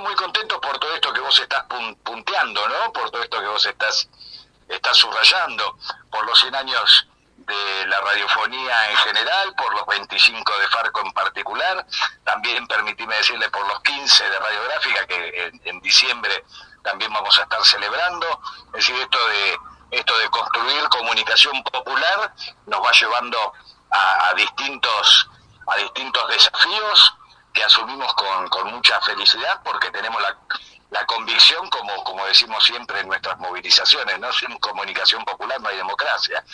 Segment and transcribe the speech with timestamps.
[0.00, 1.64] muy contentos por todo esto que vos estás
[2.02, 2.92] punteando, ¿no?
[2.92, 4.08] Por todo esto que vos estás,
[4.68, 5.78] estás subrayando,
[6.10, 11.12] por los 100 años de la radiofonía en general, por los 25 de Farco en
[11.12, 11.86] particular,
[12.24, 16.44] también permitime decirle por los 15 de radiográfica que en, diciembre
[16.82, 19.56] también vamos a estar celebrando, es decir, esto de
[19.92, 22.32] esto de construir comunicación popular
[22.66, 23.52] nos va llevando
[23.90, 25.28] a, distintos
[25.66, 27.14] a distintos desafíos
[27.52, 30.36] que asumimos con, con mucha felicidad porque tenemos la,
[30.92, 34.30] la convicción, como, como decimos siempre en nuestras movilizaciones, ¿no?
[34.32, 36.44] sin comunicación popular no hay democracia.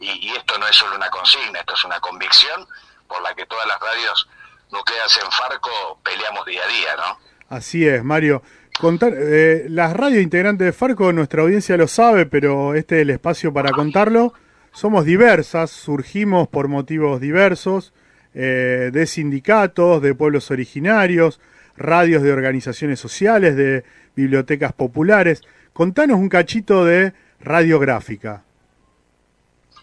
[0.00, 2.66] Y, esto no es solo una consigna, esto es una convicción
[3.06, 4.28] por la que todas las radios
[4.70, 7.56] nucleares en Farco peleamos día a día, ¿no?
[7.56, 8.42] Así es, Mario.
[8.80, 13.10] Contar, eh, las radios integrantes de Farco, nuestra audiencia lo sabe, pero este es el
[13.10, 14.34] espacio para contarlo.
[14.72, 17.92] Somos diversas, surgimos por motivos diversos,
[18.34, 21.40] eh, de sindicatos, de pueblos originarios,
[21.76, 23.84] radios de organizaciones sociales, de
[24.16, 25.42] bibliotecas populares.
[25.72, 28.42] Contanos un cachito de radiográfica.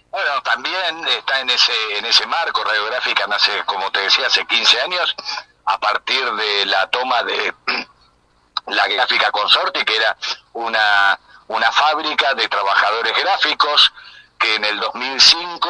[0.10, 4.82] Bueno, también está en ese, en ese marco, radiográfica nace, como te decía, hace 15
[4.82, 5.16] años,
[5.66, 7.54] a partir de la toma de
[8.68, 10.18] la gráfica consorte, que era
[10.54, 13.94] una, una fábrica de trabajadores gráficos,
[14.38, 15.70] que en el 2005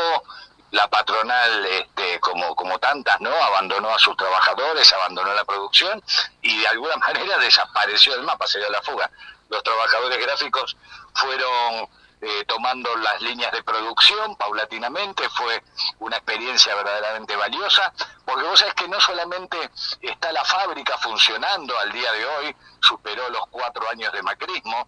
[0.71, 3.31] la patronal, este, como, como tantas, ¿no?
[3.31, 6.01] Abandonó a sus trabajadores, abandonó la producción
[6.41, 9.09] y de alguna manera desapareció del mapa, se dio la fuga.
[9.49, 10.77] Los trabajadores gráficos
[11.13, 11.89] fueron
[12.21, 15.63] eh, tomando las líneas de producción paulatinamente, fue
[15.99, 17.91] una experiencia verdaderamente valiosa,
[18.23, 19.57] porque vos sabés que no solamente
[20.01, 24.87] está la fábrica funcionando al día de hoy, superó los cuatro años de macrismo,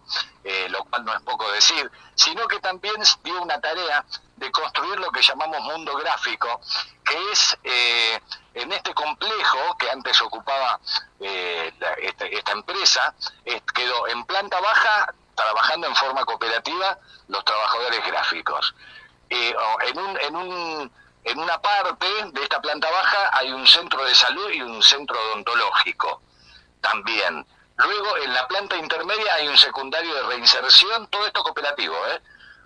[1.02, 4.04] no es poco decir, sino que también dio una tarea
[4.36, 6.60] de construir lo que llamamos mundo gráfico,
[7.04, 8.20] que es eh,
[8.54, 10.80] en este complejo que antes ocupaba
[11.18, 13.14] este, esta, empresa,
[13.74, 16.98] quedó en planta baja trabajando en forma cooperativa
[17.28, 18.74] los trabajadores gráficos.
[19.30, 19.54] Eh,
[19.86, 20.92] en, un, en, un,
[21.24, 25.18] en una parte de esta planta baja hay un centro de salud y un centro
[25.30, 26.22] odontológico
[26.80, 27.46] también.
[27.76, 32.20] Luego en la planta intermedia hay un secundario de reinserción, todo esto cooperativo, ¿eh?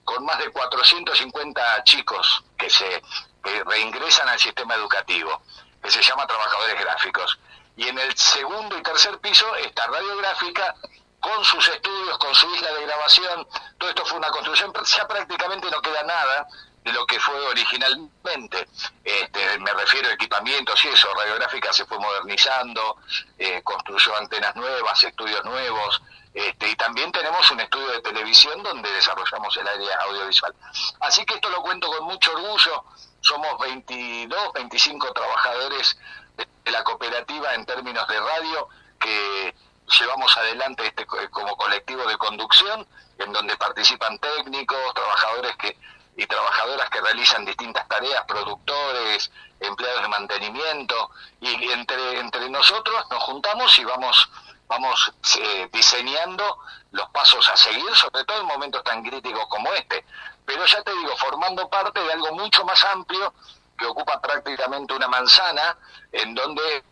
[0.04, 3.02] con más de 450 chicos que se
[3.42, 5.42] que reingresan al sistema educativo,
[5.82, 7.38] que se llama trabajadores gráficos.
[7.76, 10.74] Y en el segundo y tercer piso está radiográfica
[11.20, 13.46] con sus estudios, con su isla de grabación,
[13.78, 16.48] todo esto fue una construcción, ya prácticamente no queda nada
[16.84, 18.68] de lo que fue originalmente.
[19.04, 22.96] Este, me refiero a equipamientos y eso, radiográfica se fue modernizando,
[23.38, 26.02] eh, construyó antenas nuevas, estudios nuevos,
[26.34, 30.54] este, y también tenemos un estudio de televisión donde desarrollamos el área audiovisual.
[31.00, 32.84] Así que esto lo cuento con mucho orgullo,
[33.20, 35.98] somos 22, 25 trabajadores
[36.36, 38.68] de la cooperativa en términos de radio
[39.00, 39.54] que
[39.98, 42.86] llevamos adelante este como colectivo de conducción,
[43.18, 45.76] en donde participan técnicos, trabajadores que
[46.18, 49.30] y trabajadoras que realizan distintas tareas, productores,
[49.60, 54.28] empleados de mantenimiento, y entre, entre nosotros nos juntamos y vamos,
[54.66, 56.58] vamos eh, diseñando
[56.90, 60.04] los pasos a seguir, sobre todo en momentos tan críticos como este.
[60.44, 63.32] Pero ya te digo, formando parte de algo mucho más amplio
[63.78, 65.78] que ocupa prácticamente una manzana,
[66.10, 66.82] en donde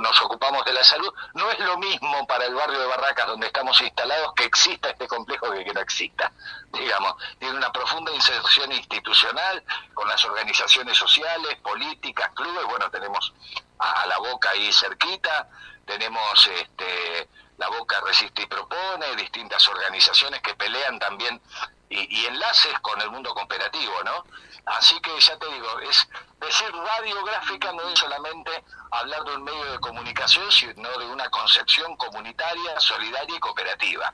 [0.00, 3.46] nos ocupamos de la salud, no es lo mismo para el barrio de Barracas donde
[3.46, 6.32] estamos instalados que exista este complejo que no exista.
[6.72, 9.62] Digamos, tiene una profunda inserción institucional
[9.94, 13.32] con las organizaciones sociales, políticas, clubes, bueno, tenemos
[13.78, 15.48] a, la Boca ahí cerquita,
[15.84, 21.40] tenemos este la Boca Resiste y Propone, distintas organizaciones que pelean también
[21.88, 24.24] y, y enlaces con el mundo cooperativo, ¿no?
[24.66, 26.08] Así que ya te digo, es
[26.40, 31.96] decir radiográfica no es solamente hablar de un medio de comunicación, sino de una concepción
[31.96, 34.12] comunitaria, solidaria y cooperativa.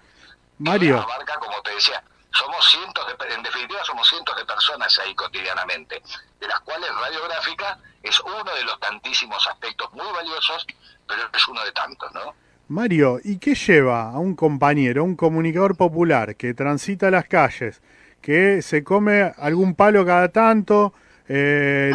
[0.59, 1.01] Mario.
[1.01, 6.03] abarca, como te decía, somos cientos de, en definitiva somos cientos de personas ahí cotidianamente,
[6.39, 10.67] de las cuales radiográfica es uno de los tantísimos aspectos muy valiosos,
[11.07, 12.35] pero es uno de tantos, ¿no?
[12.73, 17.83] Mario, ¿y qué lleva a un compañero, un comunicador popular que transita las calles,
[18.23, 20.95] que se come algún palo cada tanto,
[21.29, 21.93] eh,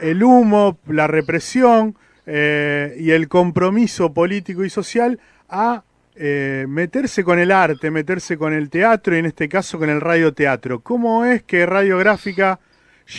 [0.00, 1.96] el, humo, la represión
[2.26, 5.84] eh, y el compromiso político y social a
[6.16, 10.00] eh, meterse con el arte, meterse con el teatro y en este caso con el
[10.00, 10.80] radioteatro.
[10.80, 12.58] ¿Cómo es que Radiográfica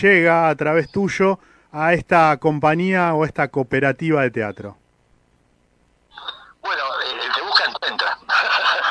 [0.02, 1.40] llega a través tuyo
[1.72, 4.78] a esta compañía o esta cooperativa de teatro?
[6.66, 8.18] Bueno, el que busca encuentra.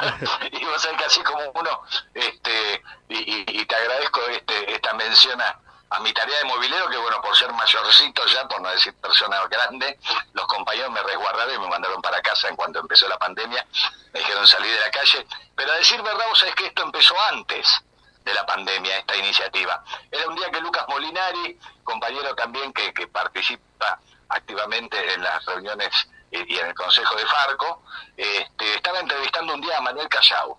[0.52, 1.82] y vos sabés que así como uno,
[2.14, 5.60] este, y, te agradezco este, esta mención a,
[6.00, 9.96] mi tarea de movilero, que bueno, por ser mayorcito ya, por no decir persona grande,
[10.32, 13.64] los compañeros me resguardaron y me mandaron para casa en cuanto empezó la pandemia.
[14.12, 15.24] Me dijeron salir de la calle.
[15.54, 17.80] Pero a decir verdad, vos sabés que esto empezó antes
[18.24, 19.84] de la pandemia, esta iniciativa.
[20.10, 26.08] Era un día que Lucas Molinari, compañero también que, que participa activamente en las reuniones
[26.46, 27.82] y en el Consejo de Farco,
[28.16, 30.58] este, estaba entrevistando un día a Manuel Callao,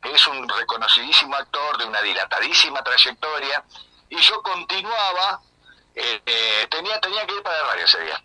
[0.00, 3.64] que es un reconocidísimo actor de una dilatadísima trayectoria,
[4.08, 5.40] y yo continuaba,
[5.94, 8.22] eh, tenía, tenía que ir para el radio ese día,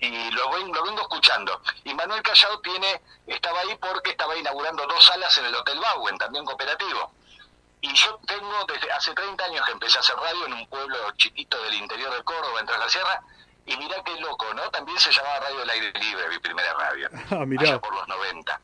[0.00, 1.62] y lo, lo vengo escuchando.
[1.84, 6.18] Y Manuel Callao tiene, estaba ahí porque estaba inaugurando dos salas en el Hotel Bauen,
[6.18, 7.12] también cooperativo.
[7.80, 10.96] Y yo tengo desde hace 30 años que empecé a hacer radio en un pueblo
[11.16, 13.22] chiquito del interior de Córdoba, entre la sierra,
[13.66, 14.70] y mirá qué loco, ¿no?
[14.70, 17.08] También se llamaba Radio del Aire Libre, mi primera radio.
[17.30, 17.78] Ah, mirá.
[17.80, 18.60] por los 90.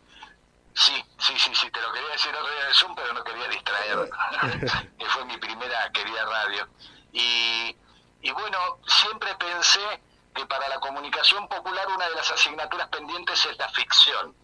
[0.75, 3.49] Sí, sí, sí, sí, te lo quería decir otro día de Zoom, pero no quería
[3.49, 4.11] distraer,
[4.99, 6.69] que fue mi primera querida radio.
[7.13, 7.77] Y,
[8.23, 10.01] y bueno, siempre pensé
[10.35, 14.35] que para la comunicación popular una de las asignaturas pendientes es la ficción.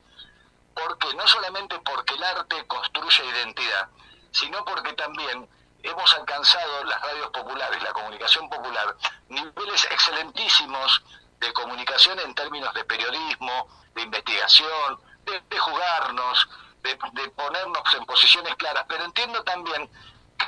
[0.74, 3.88] porque No solamente porque el arte construye identidad,
[4.32, 5.48] sino porque también
[5.88, 8.96] hemos alcanzado las radios populares, la comunicación popular,
[9.28, 11.02] niveles excelentísimos
[11.40, 16.48] de comunicación en términos de periodismo, de investigación, de, jugarnos,
[16.82, 16.96] de,
[17.30, 19.90] ponernos en posiciones claras, pero entiendo también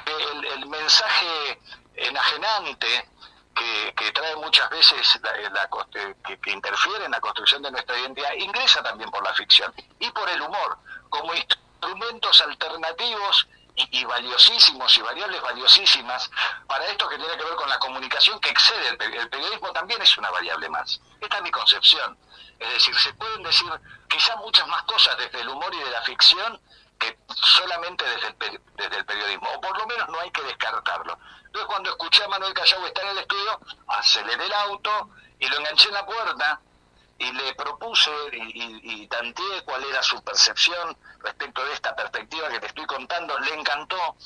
[0.04, 1.60] que el, mensaje
[1.94, 3.08] enajenante
[3.54, 8.82] que, trae muchas veces, la, que, que interfiere en la construcción de nuestra identidad, ingresa
[8.82, 10.78] también por la ficción y por el humor,
[11.10, 13.48] como instrumentos alternativos
[13.78, 16.30] y, valiosísimos y variables valiosísimas
[16.66, 20.02] para esto que tiene que ver con la comunicación que excede el, el, periodismo también
[20.02, 21.00] es una variable más.
[21.20, 22.18] Esta es mi concepción.
[22.58, 23.68] Es decir, se pueden decir
[24.08, 26.60] quizá muchas más cosas desde el humor y de la ficción
[26.98, 31.16] que solamente desde el, desde el periodismo, o por lo menos no hay que descartarlo.
[31.46, 35.58] Entonces cuando escuché a Manuel Callao estar en el estudio, aceleré el auto y lo
[35.58, 36.60] enganché en la puerta
[37.18, 42.60] y le propuse y, y, tanteé cuál era su percepción respecto de esta perspectiva que
[42.60, 44.16] te estoy contando, le encantó,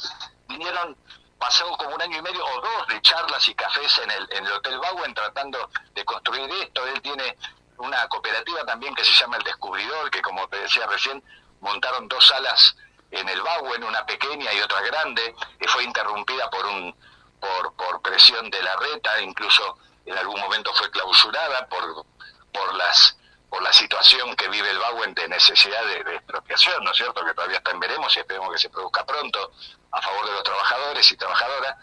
[0.47, 0.97] vinieron,
[1.39, 4.47] pasó como un año y medio o dos de charlas y cafés en el, en
[4.47, 7.37] el Hotel Bauen tratando de construir esto, él tiene
[7.79, 11.23] una cooperativa también que se llama El Descubridor, que como te decía recién,
[11.61, 12.77] montaron dos salas
[13.11, 16.95] en el Bauen, una pequeña y otra grande, que fue interrumpida por un
[17.41, 22.07] por, por presión de la reta, incluso en algún momento fue clausurada por
[22.53, 23.17] por las
[23.53, 27.23] por la situación que vive el Bauen de necesidad de, expropiación, ¿no es cierto?
[27.23, 29.53] Que todavía está en veremos y esperemos que se produzca pronto
[29.91, 31.77] a favor de los trabajadores y trabajadoras.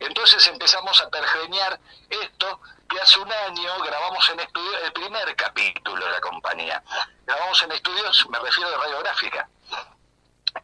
[0.00, 1.78] Entonces empezamos a pergeñar
[2.10, 6.82] esto que hace un año grabamos en estudio el primer capítulo de la compañía.
[7.24, 9.48] Grabamos en estudios, me refiero de radiográfica.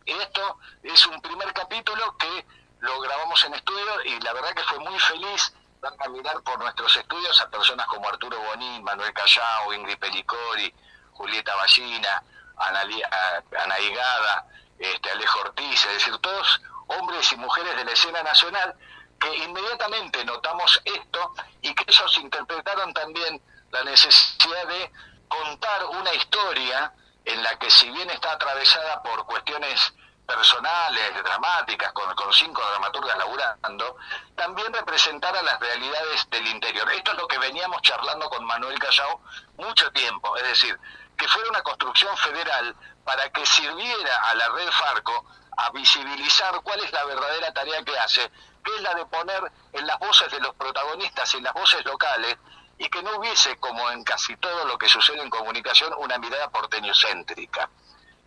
[0.05, 2.45] Esto es un primer capítulo que
[2.81, 5.53] lo grabamos en estudio y la verdad que fue muy feliz
[5.83, 10.75] a mirar por nuestros estudios a personas como Arturo Bonín, Manuel Callao, Ingrid Pelicori,
[11.13, 12.23] Julieta Ballina,
[12.57, 14.47] Ana Higada,
[14.79, 18.75] este, Alejo Ortiz, es decir, todos hombres y mujeres de la escena nacional
[19.21, 23.41] que inmediatamente notamos esto y que ellos interpretaron también
[23.71, 24.93] la necesidad de
[25.29, 26.93] contar una historia
[27.25, 29.93] en la que si bien está atravesada por cuestiones
[30.29, 33.97] personales, dramáticas, con, cinco dramaturgas laburando,
[34.37, 36.89] también representar a las realidades del interior.
[36.93, 39.23] Esto es lo que veníamos charlando con Manuel Callao
[39.57, 40.79] mucho tiempo, es decir,
[41.17, 45.25] que fuera una construcción federal para que sirviera a la red Farco
[45.57, 48.31] a visibilizar cuál es la verdadera tarea que hace,
[48.63, 52.37] que es la de poner en las voces de los protagonistas en las voces locales,
[52.77, 56.51] y que no hubiese, como en casi todo lo que sucede en comunicación, una mirada
[56.51, 57.69] porteñocéntrica.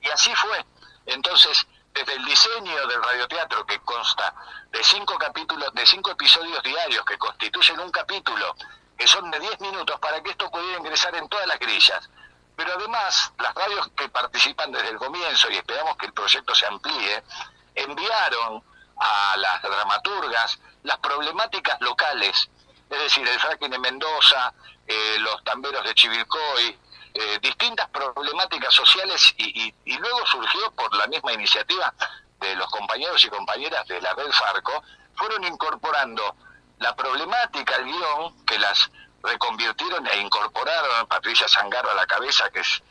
[0.02, 0.66] Y así fue.
[1.06, 4.34] Entonces, desde el diseño del radioteatro que consta
[4.72, 8.56] de cinco capítulos, de cinco episodios diarios que constituyen un capítulo,
[8.98, 12.10] que son de diez minutos, para que esto pudiera ingresar en todas las grillas.
[12.56, 16.66] Pero además, las radios que participan desde el comienzo, y esperamos que el proyecto se
[16.68, 17.24] amplíe,
[17.76, 18.64] enviaron
[18.98, 22.50] a las dramaturgas las problemáticas locales,
[22.90, 24.54] es decir, el fracking de Mendoza,
[24.86, 26.78] eh, los tamberos de Chivilcoy,
[27.14, 31.94] eh, distintas problemáticas sociales y, luego surgió por la misma iniciativa
[32.40, 34.84] de los compañeros y compañeras de la red Farco,
[35.16, 36.36] fueron incorporando
[36.80, 38.90] la problemática al guion que las
[39.24, 42.82] reconvirtieron e incorporaron Patricia Zangarra a la cabeza, que es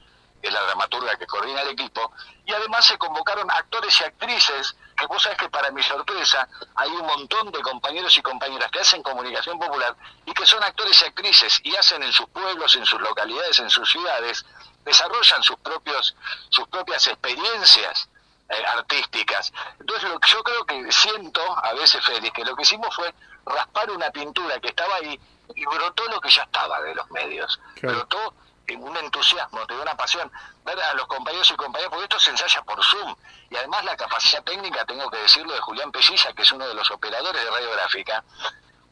[0.43, 2.13] es la dramaturga que coordina el equipo,
[2.45, 6.91] y además se convocaron actores y actrices, que vos sabés que para mi sorpresa hay
[6.91, 11.05] un montón de compañeros y compañeras que hacen comunicación popular y que son actores y
[11.07, 14.45] actrices y hacen en sus pueblos, en sus localidades, en sus ciudades,
[14.85, 16.15] desarrollan sus propios,
[16.51, 18.09] sus propias experiencias
[18.49, 19.53] eh, artísticas.
[19.79, 23.15] Entonces lo que yo creo que siento a veces, Félix, que lo que hicimos fue
[23.47, 25.19] raspar una pintura que estaba ahí
[25.55, 27.61] y brotó lo que ya estaba de los medios.
[27.81, 28.35] Brotó
[28.77, 30.31] un entusiasmo, te da una pasión
[30.65, 33.15] ver a los compañeros y compañeras, porque esto se ensaya por Zoom.
[33.51, 36.75] Y además la capacidad técnica, tengo que decirlo, de Julián Pelliza, que es uno de
[36.75, 38.25] los operadores de radiográfica,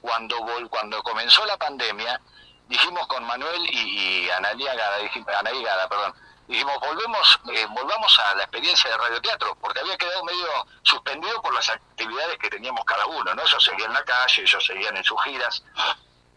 [0.01, 0.37] cuando,
[0.71, 2.21] cuando comenzó la pandemia,
[2.69, 6.15] dijimos con Manuel y, y Analia Gada, dijimos, Gada, perdón,
[6.47, 11.55] dijimos, volvemos, eh, volvamos a la experiencia de radioteatro, porque había quedado medio suspendido por
[11.55, 13.43] las actividades que teníamos cada uno, ¿no?
[13.43, 15.63] Ellos seguían en la calle, ellos seguían en sus giras,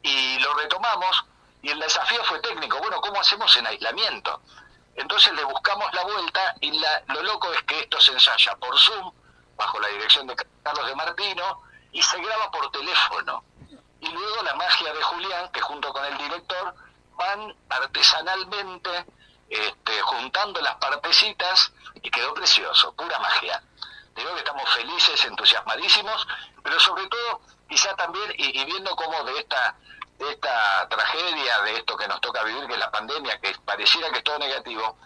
[0.03, 1.25] y lo retomamos,
[1.62, 4.41] y el desafío fue técnico, bueno, ¿cómo hacemos en aislamiento?
[4.96, 8.77] Entonces le buscamos la vuelta, y la, lo loco es que esto se ensaya por
[8.80, 9.12] Zoom,
[9.56, 13.44] bajo la dirección de Carlos de Martino, y se graba por teléfono.
[14.00, 16.75] Y luego la magia de Julián, que junto con el director
[17.15, 19.06] van artesanalmente
[19.51, 23.62] este, juntando las partecitas y quedó precioso, pura magia.
[24.15, 26.27] Digo que estamos felices, entusiasmadísimos,
[26.63, 29.75] pero sobre todo quizá también y, viendo cómo de esta
[30.30, 34.20] esta tragedia, de esto que nos toca vivir, que es la pandemia, que pareciera que
[34.20, 34.98] es todo negativo,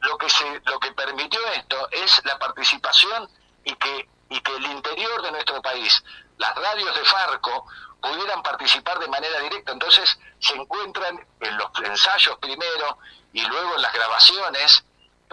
[0.00, 3.28] lo que se, lo que permitió esto es la participación
[3.64, 6.02] y que y que el interior de nuestro país,
[6.38, 7.66] las radios de Farco,
[8.00, 9.72] pudieran participar de manera directa.
[9.72, 12.98] Entonces se encuentran en los ensayos primero
[13.32, 14.84] y luego en las grabaciones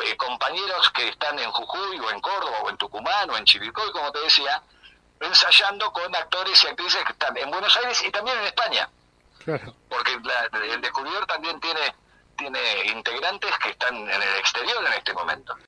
[0.04, 3.92] eh, compañeros que están en Jujuy o en Córdoba o en Tucumán o en Chivilcoy,
[3.92, 4.62] como te decía,
[5.20, 8.90] ensayando con actores y actrices que están en Buenos Aires y también en España.
[9.46, 10.20] Porque
[10.74, 11.96] el descubridor también tiene,
[12.38, 15.56] tiene integrantes que están en el exterior en este momento.